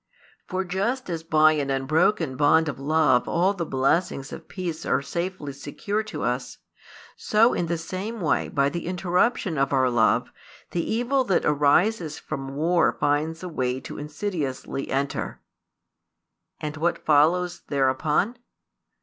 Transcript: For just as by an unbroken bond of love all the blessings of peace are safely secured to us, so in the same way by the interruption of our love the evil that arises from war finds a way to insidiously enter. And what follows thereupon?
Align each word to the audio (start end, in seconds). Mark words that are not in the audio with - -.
For 0.47 0.63
just 0.65 1.11
as 1.11 1.21
by 1.21 1.51
an 1.51 1.69
unbroken 1.69 2.35
bond 2.35 2.67
of 2.67 2.79
love 2.79 3.27
all 3.27 3.53
the 3.53 3.67
blessings 3.67 4.33
of 4.33 4.47
peace 4.47 4.83
are 4.83 5.03
safely 5.03 5.53
secured 5.53 6.07
to 6.07 6.23
us, 6.23 6.57
so 7.15 7.53
in 7.53 7.67
the 7.67 7.77
same 7.77 8.19
way 8.19 8.49
by 8.49 8.67
the 8.69 8.87
interruption 8.87 9.59
of 9.59 9.71
our 9.71 9.91
love 9.91 10.31
the 10.71 10.83
evil 10.91 11.23
that 11.25 11.45
arises 11.45 12.17
from 12.17 12.55
war 12.55 12.97
finds 12.99 13.43
a 13.43 13.47
way 13.47 13.79
to 13.81 13.99
insidiously 13.99 14.89
enter. 14.89 15.39
And 16.59 16.77
what 16.77 17.05
follows 17.05 17.61
thereupon? 17.67 18.39